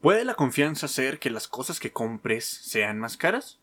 ¿Puede 0.00 0.26
la 0.26 0.34
confianza 0.34 0.86
hacer 0.86 1.18
que 1.18 1.30
las 1.30 1.48
cosas 1.48 1.80
que 1.80 1.90
compres 1.90 2.44
sean 2.44 2.98
más 2.98 3.16
caras? 3.16 3.58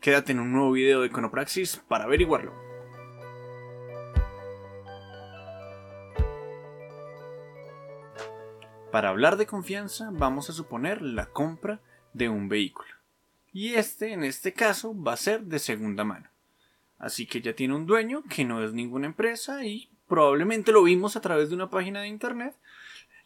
Quédate 0.00 0.32
en 0.32 0.40
un 0.40 0.52
nuevo 0.52 0.72
video 0.72 1.00
de 1.00 1.06
Econopraxis 1.06 1.82
para 1.88 2.04
averiguarlo. 2.04 2.52
Para 8.92 9.08
hablar 9.08 9.36
de 9.36 9.46
confianza 9.46 10.10
vamos 10.12 10.50
a 10.50 10.52
suponer 10.52 11.00
la 11.00 11.26
compra 11.26 11.80
de 12.12 12.28
un 12.28 12.48
vehículo. 12.48 12.90
Y 13.52 13.74
este, 13.74 14.12
en 14.12 14.24
este 14.24 14.52
caso, 14.52 14.94
va 15.00 15.14
a 15.14 15.16
ser 15.16 15.44
de 15.44 15.58
segunda 15.58 16.04
mano. 16.04 16.28
Así 16.98 17.26
que 17.26 17.40
ya 17.40 17.54
tiene 17.54 17.74
un 17.74 17.86
dueño 17.86 18.22
que 18.28 18.44
no 18.44 18.62
es 18.62 18.74
ninguna 18.74 19.06
empresa 19.06 19.64
y 19.64 19.88
probablemente 20.08 20.72
lo 20.72 20.82
vimos 20.82 21.16
a 21.16 21.20
través 21.22 21.48
de 21.48 21.54
una 21.54 21.70
página 21.70 22.02
de 22.02 22.08
internet. 22.08 22.54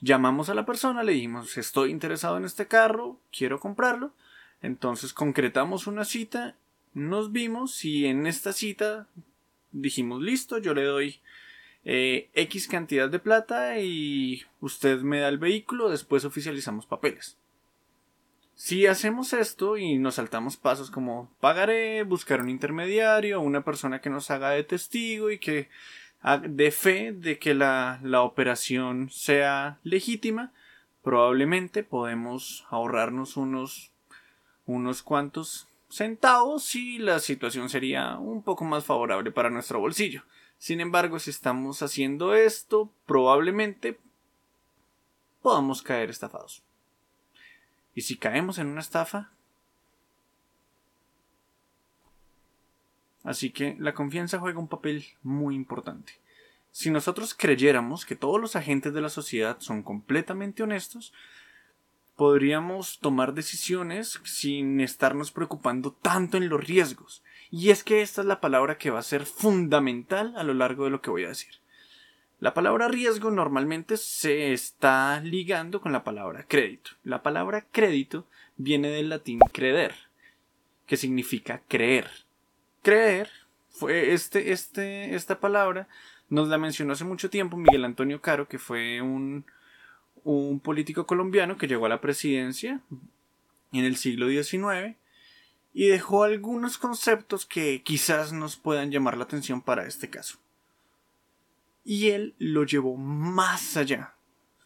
Llamamos 0.03 0.49
a 0.49 0.55
la 0.55 0.67
persona, 0.67 1.05
le 1.05 1.13
dijimos 1.13 1.57
estoy 1.57 1.93
interesado 1.93 2.37
en 2.37 2.45
este 2.45 2.67
carro, 2.67 3.21
quiero 3.31 3.61
comprarlo. 3.61 4.13
Entonces 4.61 5.13
concretamos 5.13 5.87
una 5.87 6.05
cita, 6.05 6.57
nos 6.93 7.31
vimos 7.31 7.85
y 7.85 8.07
en 8.07 8.27
esta 8.27 8.53
cita 8.53 9.07
dijimos 9.71 10.21
listo, 10.21 10.59
yo 10.59 10.75
le 10.75 10.83
doy 10.83 11.21
eh, 11.85 12.31
X 12.35 12.67
cantidad 12.67 13.09
de 13.09 13.21
plata 13.21 13.79
y 13.79 14.43
usted 14.61 15.03
me 15.03 15.21
da 15.21 15.29
el 15.29 15.39
vehículo, 15.39 15.89
después 15.89 16.25
oficializamos 16.25 16.85
papeles. 16.85 17.39
Si 18.57 18.87
hacemos 18.87 19.33
esto 19.33 19.77
y 19.77 19.99
nos 19.99 20.17
saltamos 20.17 20.57
pasos 20.57 20.91
como 20.91 21.33
pagaré, 21.39 22.03
buscar 22.03 22.41
un 22.41 22.51
intermediario, 22.51 23.41
una 23.41 23.65
persona 23.65 24.01
que 24.01 24.11
nos 24.11 24.33
haga 24.33 24.51
de 24.51 24.65
testigo 24.65 25.31
y 25.31 25.39
que 25.39 25.69
de 26.43 26.71
fe 26.71 27.13
de 27.13 27.39
que 27.39 27.55
la, 27.55 27.99
la 28.03 28.23
operación 28.23 29.11
sea 29.11 29.79
legítima, 29.83 30.53
probablemente 31.03 31.83
podemos 31.83 32.65
ahorrarnos 32.71 33.37
unos, 33.37 33.91
unos 34.67 35.03
cuantos 35.03 35.67
centavos 35.89 36.75
y 36.75 36.99
la 36.99 37.19
situación 37.19 37.69
sería 37.69 38.17
un 38.17 38.43
poco 38.43 38.65
más 38.65 38.85
favorable 38.85 39.31
para 39.31 39.51
nuestro 39.51 39.81
bolsillo. 39.81 40.23
Sin 40.59 40.81
embargo, 40.81 41.19
si 41.19 41.31
estamos 41.31 41.83
haciendo 41.83 42.35
esto, 42.35 42.89
probablemente 43.05 43.99
podamos 45.43 45.83
caer 45.83 46.09
estafados. 46.09 46.63
¿Y 47.95 48.03
si 48.03 48.17
caemos 48.17 48.59
en 48.59 48.69
una 48.69 48.81
estafa? 48.81 49.31
Así 53.25 53.51
que 53.51 53.77
la 53.79 53.95
confianza 53.95 54.39
juega 54.39 54.59
un 54.59 54.69
papel 54.69 55.05
muy 55.23 55.55
importante. 55.55 56.15
Si 56.71 56.91
nosotros 56.91 57.35
creyéramos 57.35 58.07
que 58.07 58.17
todos 58.17 58.41
los 58.41 58.57
agentes 58.57 58.95
de 58.95 59.01
la 59.01 59.11
sociedad 59.11 59.59
son 59.61 59.83
completamente 59.83 60.63
honestos, 60.63 61.13
podríamos 62.17 62.99
tomar 62.99 63.35
decisiones 63.35 64.21
sin 64.25 64.81
estarnos 64.81 65.31
preocupando 65.31 65.93
tanto 65.93 66.37
en 66.37 66.49
los 66.49 66.65
riesgos. 66.65 67.23
Y 67.51 67.71
es 67.71 67.85
que 67.85 68.01
esta 68.01 68.23
es 68.23 68.27
la 68.27 68.41
palabra 68.41 68.79
que 68.79 68.91
va 68.91 69.01
a 69.01 69.03
ser 69.03 69.27
fundamental 69.27 70.35
a 70.37 70.43
lo 70.43 70.55
largo 70.55 70.85
de 70.85 70.91
lo 70.91 71.03
que 71.03 71.11
voy 71.11 71.25
a 71.25 71.29
decir. 71.29 71.55
La 72.41 72.55
palabra 72.55 72.89
riesgo 72.89 73.31
normalmente 73.31 73.97
se 73.97 74.53
está 74.53 75.21
ligando 75.21 75.81
con 75.81 75.93
la 75.93 76.03
palabra 76.03 76.45
crédito. 76.49 76.93
La 77.05 77.23
palabra 77.23 77.67
crédito 77.71 78.27
viene 78.57 78.89
del 78.89 79.11
latín 79.11 79.39
creder, 79.53 79.95
que 80.87 80.97
significa 80.97 81.63
creer. 81.69 82.11
Creer 82.83 83.31
fue 83.71 84.13
este, 84.13 84.53
este, 84.53 85.15
esta 85.15 85.41
palabra 85.41 85.89
nos 86.29 86.49
la 86.49 86.59
mencionó 86.59 86.93
hace 86.93 87.05
mucho 87.05 87.31
tiempo 87.31 87.57
Miguel 87.57 87.85
Antonio 87.85 88.21
Caro, 88.21 88.49
que 88.49 88.59
fue 88.59 89.01
un, 89.01 89.45
un 90.25 90.61
político 90.61 91.07
colombiano 91.07 91.57
que 91.57 91.69
llegó 91.69 91.87
a 91.87 91.91
la 91.91 92.01
presidencia 92.01 92.81
en 93.73 93.85
el 93.85 93.97
siglo 93.97 94.29
XIX 94.29 94.97
y 95.75 95.87
dejó 95.89 96.25
algunos 96.25 96.79
conceptos 96.79 97.47
que 97.47 97.83
quizás 97.83 98.33
nos 98.33 98.57
puedan 98.57 98.91
llamar 98.91 99.17
la 99.17 99.25
atención 99.25 99.63
para 99.63 99.87
este 99.87 100.11
caso 100.11 100.39
y 101.85 102.11
él 102.11 102.35
lo 102.39 102.65
llevó 102.65 102.97
más 102.97 103.77
allá. 103.77 104.15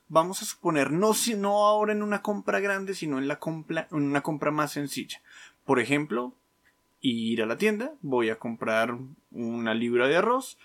Vamos 0.09 0.43
a 0.43 0.44
suponer, 0.44 0.93
no, 0.93 1.12
no 1.38 1.66
ahora 1.66 1.93
en 1.93 2.03
una 2.03 2.22
compra 2.22 2.60
grande, 2.60 2.94
sino 2.94 3.19
en, 3.19 3.26
la 3.26 3.38
compra, 3.38 3.88
en 3.91 4.03
una 4.03 4.22
compra 4.22 4.50
más 4.50 4.72
sencilla. 4.72 5.21
Por 5.65 5.81
ejemplo, 5.81 6.34
ir 7.01 7.43
a 7.43 7.47
la 7.47 7.57
tienda, 7.57 7.93
voy 8.03 8.31
a 8.31 8.39
comprar 8.39 8.97
una 9.31 9.75
libra 9.75 10.09
de 10.09 10.17
arroz 10.17 10.59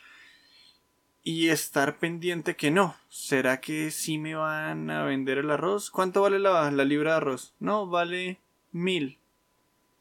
y 1.24 1.50
estar 1.50 1.98
pendiente 1.98 2.56
que 2.56 2.72
no. 2.72 2.96
¿Será 3.10 3.62
que 3.62 3.92
sí 3.92 4.18
me 4.18 4.36
van 4.36 4.90
a 4.90 5.04
vender 5.04 5.38
el 5.38 5.52
arroz? 5.52 5.92
¿Cuánto 5.92 6.22
vale 6.22 6.40
la, 6.40 6.70
libra 6.72 7.12
de 7.12 7.18
arroz? 7.18 7.54
No, 7.60 7.88
vale 7.88 8.40
mil. 8.72 9.18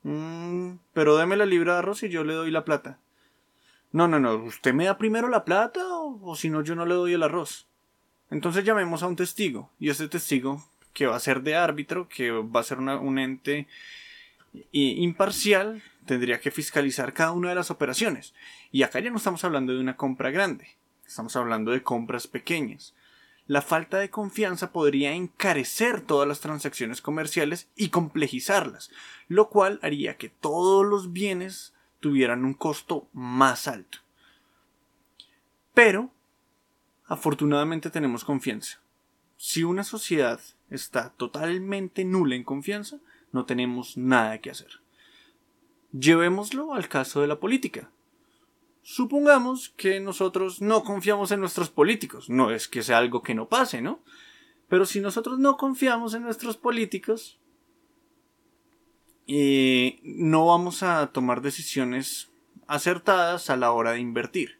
Mm, 0.03 0.77
pero 0.95 1.17
deme 1.17 1.37
la 1.37 1.47
libra 1.47 1.75
de 1.75 1.79
arroz 1.81 2.03
y 2.03 2.09
yo 2.09 2.25
le 2.25 2.35
doy 2.35 2.51
la 2.51 2.65
plata. 2.65 2.99
No, 3.93 4.07
no, 4.07 4.21
no, 4.21 4.37
usted 4.37 4.73
me 4.73 4.85
da 4.85 4.97
primero 4.97 5.29
la 5.29 5.45
plata 5.45 5.81
o, 5.85 6.37
si 6.37 6.49
no 6.49 6.63
yo 6.63 6.75
no 6.75 6.87
le 6.87 6.95
doy 6.95 7.13
el 7.13 7.23
arroz. 7.23 7.67
Entonces 8.31 8.65
llamemos 8.65 9.03
a 9.03 9.09
un 9.09 9.17
testigo 9.17 9.71
y 9.81 9.91
ese 9.91 10.09
testigo 10.09 10.65
que 10.95 11.07
va 11.07 11.17
a 11.17 11.21
ser 11.21 11.43
de 11.43 11.57
árbitro, 11.57 12.09
que 12.09 12.31
va 12.31 12.61
a 12.61 12.65
ser 12.65 12.79
un 12.79 13.19
ente 13.19 13.67
imparcial, 14.73 15.83
tendría 16.07 16.41
que 16.41 16.51
fiscalizar 16.51 17.13
cada 17.13 17.33
una 17.33 17.51
de 17.51 17.55
las 17.55 17.71
operaciones. 17.71 18.35
Y 18.73 18.83
acá 18.83 19.01
ya 19.01 19.11
no 19.11 19.17
estamos 19.17 19.45
hablando 19.45 19.73
de 19.73 19.81
una 19.81 19.97
compra 19.97 20.31
grande, 20.31 20.77
estamos 21.07 21.37
hablando 21.37 21.71
de 21.71 21.83
compras 21.83 22.27
pequeñas. 22.27 22.95
La 23.47 23.63
falta 23.63 23.99
de 23.99 24.11
confianza 24.11 24.73
podría 24.73 25.13
encarecer 25.13 26.03
todas 26.03 26.29
las 26.29 26.41
transacciones 26.41 27.03
comerciales 27.03 27.69
y 27.75 27.89
complejizarlas, 27.89 28.91
lo 29.27 29.49
cual 29.49 29.81
haría 29.83 30.17
que 30.17 30.29
todos 30.29 30.87
los 30.87 31.13
bienes 31.13 31.75
tuvieran 31.99 32.45
un 32.45 32.55
costo 32.55 33.09
más 33.13 33.67
alto. 33.67 33.99
Pero, 35.75 36.13
afortunadamente 37.07 37.91
tenemos 37.91 38.25
confianza. 38.25 38.81
Si 39.37 39.65
una 39.65 39.83
sociedad 39.83 40.41
está 40.69 41.11
totalmente 41.11 42.05
nula 42.05 42.37
en 42.37 42.45
confianza, 42.45 42.99
no 43.33 43.45
tenemos 43.47 43.97
nada 43.97 44.41
que 44.41 44.51
hacer. 44.51 44.81
Llevémoslo 45.93 46.75
al 46.75 46.89
caso 46.89 47.21
de 47.21 47.27
la 47.27 47.41
política. 47.41 47.91
Supongamos 48.83 49.71
que 49.77 50.01
nosotros 50.01 50.61
no 50.61 50.85
confiamos 50.85 51.31
en 51.33 51.41
nuestros 51.41 51.71
políticos. 51.71 52.31
No 52.31 52.51
es 52.51 52.69
que 52.69 52.83
sea 52.83 52.99
algo 52.99 53.23
que 53.23 53.35
no 53.35 53.49
pase, 53.49 53.83
¿no? 53.83 54.01
Pero 54.69 54.87
si 54.87 55.01
nosotros 55.01 55.39
no 55.39 55.57
confiamos 55.57 56.15
en 56.15 56.23
nuestros 56.23 56.57
políticos, 56.57 57.41
eh, 59.27 60.01
no 60.03 60.47
vamos 60.47 60.83
a 60.83 61.09
tomar 61.09 61.41
decisiones 61.41 62.31
acertadas 62.67 63.51
a 63.51 63.57
la 63.57 63.73
hora 63.73 63.93
de 63.93 64.01
invertir. 64.01 64.59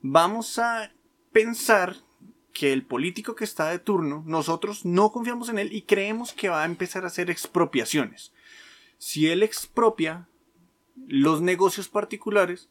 Vamos 0.00 0.58
a 0.58 0.92
pensar 1.32 1.96
que 2.52 2.72
el 2.72 2.84
político 2.84 3.34
que 3.34 3.44
está 3.44 3.70
de 3.70 3.78
turno, 3.78 4.22
nosotros 4.26 4.84
no 4.84 5.10
confiamos 5.10 5.48
en 5.48 5.58
él 5.58 5.72
y 5.72 5.82
creemos 5.82 6.32
que 6.32 6.48
va 6.48 6.62
a 6.62 6.66
empezar 6.66 7.04
a 7.04 7.08
hacer 7.08 7.30
expropiaciones. 7.30 8.32
Si 8.98 9.28
él 9.28 9.42
expropia 9.42 10.28
los 11.06 11.40
negocios 11.40 11.88
particulares, 11.88 12.68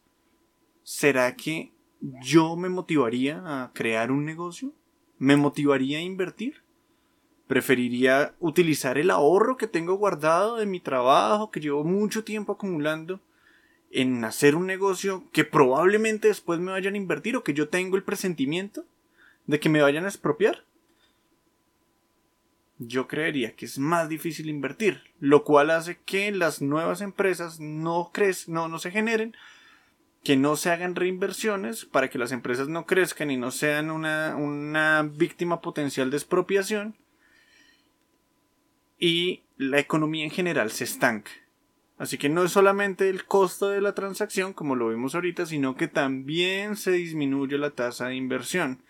¿será 0.84 1.36
que 1.36 1.74
yo 2.22 2.56
me 2.56 2.70
motivaría 2.70 3.42
a 3.46 3.72
crear 3.74 4.12
un 4.12 4.26
negocio? 4.26 4.74
¿Me 5.18 5.36
motivaría 5.36 6.00
a 6.00 6.02
invertir? 6.02 6.64
Preferiría 7.48 8.34
utilizar 8.40 8.98
el 8.98 9.12
ahorro 9.12 9.58
que 9.58 9.68
tengo 9.68 9.96
guardado 9.96 10.56
de 10.56 10.66
mi 10.66 10.80
trabajo, 10.80 11.52
que 11.52 11.60
llevo 11.60 11.84
mucho 11.84 12.24
tiempo 12.24 12.54
acumulando, 12.54 13.20
en 13.92 14.24
hacer 14.24 14.56
un 14.56 14.68
negocio 14.68 15.26
que 15.34 15.44
probablemente 15.44 16.30
después 16.30 16.60
me 16.60 16.72
vayan 16.72 16.94
a 16.94 16.98
invertir 16.98 17.36
o 17.36 17.44
que 17.44 17.54
yo 17.54 17.68
tengo 17.68 17.98
el 17.98 18.04
presentimiento 18.04 18.86
de 19.48 19.60
que 19.60 19.70
me 19.70 19.82
vayan 19.82 20.06
a 20.06 20.10
expropiar. 20.10 20.66
Yo 22.78 23.08
creería 23.08 23.56
que 23.56 23.66
es 23.66 23.78
más 23.78 24.10
difícil 24.10 24.50
invertir, 24.50 25.04
lo 25.20 25.44
cual 25.44 25.70
hace 25.70 26.00
que 26.04 26.32
las 26.32 26.62
nuevas 26.62 27.02
empresas 27.02 27.60
no, 27.60 28.12
no, 28.48 28.68
no 28.68 28.80
se 28.80 28.92
generen, 28.92 29.36
que 30.24 30.36
no 30.36 30.56
se 30.56 30.72
hagan 30.72 30.96
reinversiones 30.96 31.86
para 31.86 32.10
que 32.10 32.18
las 32.18 32.32
empresas 32.32 32.68
no 32.68 32.86
crezcan 32.86 33.30
y 33.30 33.38
no 33.38 33.52
sean 33.52 33.92
una, 33.92 34.36
una 34.36 35.04
víctima 35.04 35.62
potencial 35.62 36.10
de 36.10 36.18
expropiación 36.18 36.96
y 39.00 39.42
la 39.58 39.80
economía 39.80 40.24
en 40.24 40.32
general 40.32 40.72
se 40.72 40.86
estanca. 40.86 41.32
Así 41.98 42.18
que 42.18 42.30
no 42.30 42.44
es 42.44 42.52
solamente 42.52 43.10
el 43.10 43.26
costo 43.26 43.70
de 43.70 43.82
la 43.82 43.94
transacción, 43.94 44.54
como 44.54 44.76
lo 44.76 44.90
vimos 44.90 45.14
ahorita, 45.14 45.46
sino 45.46 45.76
que 45.76 45.88
también 45.88 46.76
se 46.76 46.92
disminuye 46.92 47.60
la 47.60 47.72
tasa 47.72 48.08
de 48.08 48.16
inversión. 48.16 48.82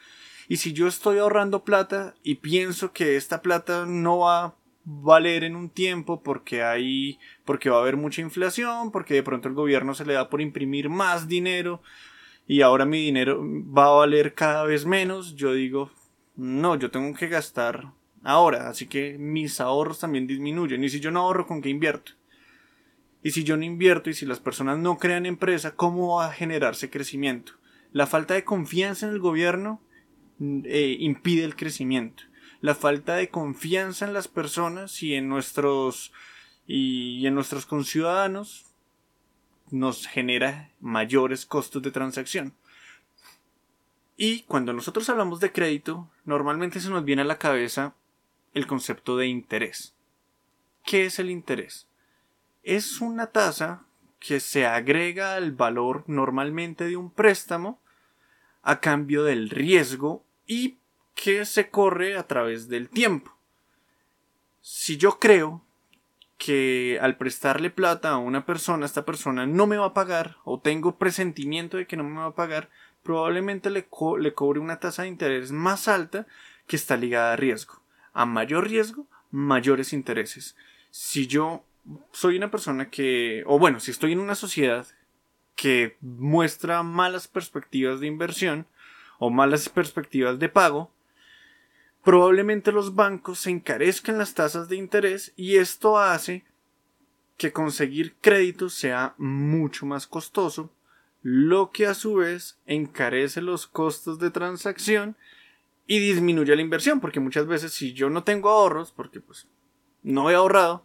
Y 0.52 0.58
si 0.58 0.74
yo 0.74 0.86
estoy 0.86 1.18
ahorrando 1.18 1.64
plata 1.64 2.14
y 2.24 2.36
pienso 2.36 2.92
que 2.92 3.16
esta 3.16 3.42
plata 3.42 3.86
no 3.86 4.18
va 4.18 4.44
a 4.44 4.56
valer 4.84 5.46
en 5.46 5.56
un 5.56 5.70
tiempo 5.70 6.22
porque 6.24 6.62
hay 6.62 7.20
porque 7.46 7.70
va 7.70 7.78
a 7.78 7.80
haber 7.80 7.96
mucha 7.96 8.20
inflación, 8.20 8.92
porque 8.92 9.14
de 9.14 9.24
pronto 9.24 9.48
el 9.48 9.54
gobierno 9.54 9.94
se 9.94 10.04
le 10.04 10.12
da 10.12 10.30
por 10.30 10.42
imprimir 10.42 10.90
más 10.90 11.30
dinero 11.30 11.82
y 12.48 12.64
ahora 12.64 12.84
mi 12.84 13.02
dinero 13.02 13.42
va 13.42 13.86
a 13.86 13.92
valer 14.00 14.34
cada 14.34 14.66
vez 14.66 14.86
menos, 14.86 15.38
yo 15.38 15.54
digo, 15.54 15.90
no, 16.36 16.76
yo 16.76 16.92
tengo 16.92 17.16
que 17.16 17.30
gastar 17.30 17.94
ahora, 18.22 18.68
así 18.68 18.88
que 18.88 19.16
mis 19.18 19.62
ahorros 19.62 20.00
también 20.00 20.28
disminuyen. 20.28 20.84
Y 20.84 20.90
si 20.90 21.00
yo 21.00 21.12
no 21.12 21.22
ahorro, 21.22 21.48
¿con 21.48 21.62
qué 21.62 21.70
invierto? 21.70 22.12
Y 23.24 23.32
si 23.32 23.46
yo 23.46 23.56
no 23.56 23.64
invierto 23.64 24.10
y 24.10 24.14
si 24.14 24.26
las 24.26 24.42
personas 24.42 24.80
no 24.80 24.98
crean 24.98 25.26
empresa, 25.26 25.78
¿cómo 25.78 26.18
va 26.18 26.26
a 26.26 26.34
generarse 26.34 26.90
crecimiento? 26.90 27.54
La 27.94 28.06
falta 28.06 28.34
de 28.34 28.44
confianza 28.44 29.08
en 29.08 29.14
el 29.14 29.20
gobierno 29.20 29.80
eh, 30.42 30.98
impide 31.00 31.44
el 31.44 31.56
crecimiento. 31.56 32.24
La 32.62 32.76
falta 32.76 33.16
de 33.16 33.30
confianza 33.30 34.06
en 34.06 34.14
las 34.14 34.28
personas 34.28 35.02
y 35.04 35.16
en 35.16 35.30
nuestros 35.30 36.12
y 36.68 37.26
en 37.28 37.36
nuestros 37.36 37.66
conciudadanos 37.66 38.66
nos 39.72 40.08
genera 40.08 40.72
mayores 40.80 41.46
costos 41.46 41.82
de 41.82 41.92
transacción. 41.92 42.54
Y 44.18 44.42
cuando 44.44 44.74
nosotros 44.74 45.10
hablamos 45.10 45.40
de 45.40 45.52
crédito, 45.52 46.10
normalmente 46.26 46.80
se 46.80 46.90
nos 46.90 47.04
viene 47.04 47.24
a 47.24 47.26
la 47.26 47.40
cabeza 47.40 47.96
el 48.54 48.68
concepto 48.68 49.18
de 49.18 49.28
interés. 49.28 49.96
¿Qué 50.86 51.06
es 51.06 51.20
el 51.20 51.30
interés? 51.30 51.88
Es 52.64 53.02
una 53.02 53.28
tasa 53.28 53.86
que 54.20 54.40
se 54.40 54.66
agrega 54.66 55.36
al 55.36 55.52
valor 55.52 56.04
normalmente 56.08 56.86
de 56.86 56.98
un 56.98 57.10
préstamo 57.10 57.80
a 58.62 58.80
cambio 58.80 59.24
del 59.24 59.50
riesgo 59.50 60.24
y 60.52 60.80
que 61.16 61.46
se 61.46 61.70
corre 61.70 62.18
a 62.18 62.28
través 62.28 62.68
del 62.68 62.90
tiempo. 62.90 63.34
Si 64.60 64.98
yo 64.98 65.18
creo 65.18 65.62
que 66.38 67.00
al 67.02 67.16
prestarle 67.16 67.70
plata 67.70 68.10
a 68.10 68.18
una 68.18 68.46
persona, 68.46 68.86
esta 68.86 69.06
persona 69.06 69.46
no 69.46 69.66
me 69.66 69.78
va 69.78 69.86
a 69.86 69.94
pagar 69.94 70.36
o 70.44 70.60
tengo 70.60 70.98
presentimiento 70.98 71.78
de 71.78 71.88
que 71.88 71.96
no 71.96 72.04
me 72.04 72.20
va 72.20 72.26
a 72.26 72.36
pagar, 72.36 72.70
probablemente 73.02 73.70
le, 73.70 73.88
le 74.20 74.34
cobre 74.34 74.60
una 74.60 74.82
tasa 74.82 75.04
de 75.04 75.08
interés 75.08 75.54
más 75.54 75.88
alta 75.88 76.28
que 76.68 76.76
está 76.76 76.98
ligada 76.98 77.32
a 77.32 77.38
riesgo. 77.38 77.82
A 78.12 78.26
mayor 78.26 78.68
riesgo, 78.68 79.08
mayores 79.30 79.94
intereses. 79.94 80.58
Si 80.90 81.28
yo 81.28 81.64
soy 82.12 82.36
una 82.36 82.52
persona 82.52 82.90
que, 82.90 83.46
o 83.48 83.58
bueno, 83.58 83.80
si 83.80 83.92
estoy 83.92 84.12
en 84.12 84.20
una 84.20 84.36
sociedad 84.36 84.86
que 85.56 85.96
muestra 86.02 86.84
malas 86.84 87.30
perspectivas 87.30 88.02
de 88.02 88.08
inversión 88.08 88.68
o 89.24 89.30
malas 89.30 89.70
perspectivas 89.70 90.40
de 90.40 90.50
pago, 90.50 90.90
probablemente 92.04 92.72
los 92.72 92.96
bancos 92.96 93.38
se 93.38 93.52
encarezcan 93.52 94.18
las 94.18 94.34
tasas 94.34 94.68
de 94.68 94.78
interés 94.78 95.32
y 95.36 95.58
esto 95.58 96.00
hace 96.00 96.44
que 97.38 97.54
conseguir 97.54 98.16
créditos 98.20 98.74
sea 98.74 99.14
mucho 99.20 99.86
más 99.86 100.08
costoso, 100.08 100.74
lo 101.22 101.70
que 101.70 101.86
a 101.86 101.94
su 101.94 102.16
vez 102.16 102.58
encarece 102.66 103.44
los 103.44 103.68
costos 103.68 104.18
de 104.18 104.32
transacción 104.32 105.16
y 105.86 106.00
disminuye 106.00 106.56
la 106.56 106.64
inversión, 106.64 107.00
porque 107.00 107.20
muchas 107.20 107.46
veces 107.46 107.74
si 107.74 107.94
yo 107.94 108.10
no 108.10 108.24
tengo 108.24 108.50
ahorros, 108.50 108.92
porque 108.92 109.22
pues 109.22 109.48
no 110.02 110.32
he 110.32 110.34
ahorrado 110.34 110.84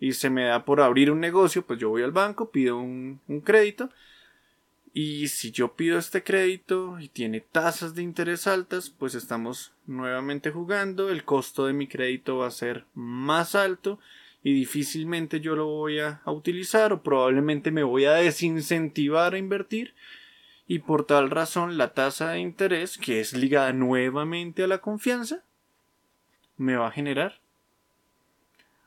y 0.00 0.14
se 0.14 0.28
me 0.28 0.46
da 0.46 0.64
por 0.64 0.80
abrir 0.80 1.08
un 1.12 1.20
negocio, 1.20 1.64
pues 1.64 1.78
yo 1.78 1.88
voy 1.88 2.02
al 2.02 2.10
banco, 2.10 2.50
pido 2.50 2.78
un 2.78 3.20
crédito 3.44 3.90
y 4.96 5.26
si 5.26 5.50
yo 5.50 5.74
pido 5.74 5.98
este 5.98 6.22
crédito 6.22 7.00
y 7.00 7.08
tiene 7.08 7.40
tasas 7.40 7.96
de 7.96 8.02
interés 8.04 8.46
altas, 8.46 8.90
pues 8.90 9.16
estamos 9.16 9.72
nuevamente 9.86 10.52
jugando, 10.52 11.10
el 11.10 11.24
costo 11.24 11.66
de 11.66 11.72
mi 11.72 11.88
crédito 11.88 12.38
va 12.38 12.46
a 12.46 12.52
ser 12.52 12.84
más 12.94 13.56
alto 13.56 13.98
y 14.44 14.54
difícilmente 14.54 15.40
yo 15.40 15.56
lo 15.56 15.66
voy 15.66 15.98
a, 15.98 16.22
utilizar 16.26 16.92
o 16.92 17.02
probablemente 17.02 17.72
me 17.72 17.82
voy 17.82 18.04
a 18.04 18.12
desincentivar 18.12 19.34
a 19.34 19.38
invertir 19.38 19.94
y 20.68 20.78
por 20.78 21.04
tal 21.04 21.28
razón 21.28 21.76
la 21.76 21.92
tasa 21.92 22.30
de 22.30 22.38
interés, 22.38 22.96
que 22.96 23.18
es 23.18 23.32
ligada 23.32 23.72
nuevamente 23.72 24.62
a 24.62 24.68
la 24.68 24.78
confianza, 24.78 25.42
me 26.56 26.76
va 26.76 26.86
a 26.86 26.92
generar 26.92 27.40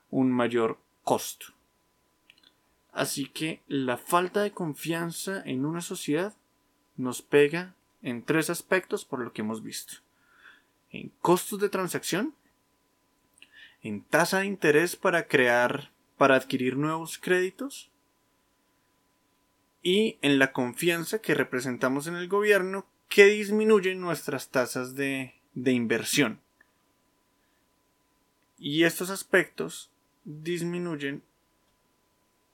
un 0.09 0.31
mayor 0.31 0.79
costo. 1.03 1.56
Así 2.97 3.27
que 3.27 3.61
la 3.67 3.97
falta 3.97 4.41
de 4.41 4.53
confianza 4.53 5.43
en 5.45 5.67
una 5.67 5.81
sociedad 5.81 6.33
nos 6.95 7.21
pega 7.21 7.75
en 8.01 8.23
tres 8.23 8.49
aspectos 8.49 9.05
por 9.05 9.19
lo 9.19 9.33
que 9.33 9.41
hemos 9.41 9.61
visto. 9.61 9.97
En 10.89 11.11
costos 11.21 11.59
de 11.59 11.69
transacción, 11.69 12.33
en 13.83 14.01
tasa 14.01 14.39
de 14.39 14.47
interés 14.47 14.95
para 14.95 15.27
crear, 15.27 15.91
para 16.17 16.33
adquirir 16.33 16.75
nuevos 16.75 17.19
créditos 17.19 17.91
y 19.83 20.17
en 20.23 20.39
la 20.39 20.51
confianza 20.51 21.19
que 21.19 21.35
representamos 21.35 22.07
en 22.07 22.15
el 22.15 22.27
gobierno 22.27 22.87
que 23.09 23.25
disminuye 23.25 23.93
nuestras 23.93 24.49
tasas 24.49 24.95
de, 24.95 25.35
de 25.53 25.71
inversión. 25.71 26.39
Y 28.57 28.85
estos 28.85 29.11
aspectos 29.11 29.91
disminuyen 30.25 31.21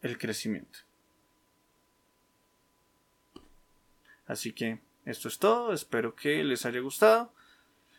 el 0.04 0.18
crecimiento. 0.18 0.80
Así 4.28 4.54
que 4.54 4.80
esto 5.06 5.28
es 5.28 5.40
todo, 5.40 5.74
espero 5.74 6.16
que 6.16 6.44
les 6.44 6.66
haya 6.66 6.80
gustado. 6.80 7.34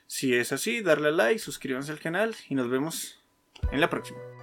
Si 0.06 0.35
es 0.35 0.53
así, 0.53 0.81
darle 0.81 1.09
a 1.09 1.12
like, 1.12 1.39
suscríbanse 1.39 1.93
al 1.93 2.01
canal 2.01 2.35
y 2.49 2.55
nos 2.55 2.71
vemos 2.71 3.21
en 3.73 3.81
la 3.81 3.91
próxima. 3.91 4.34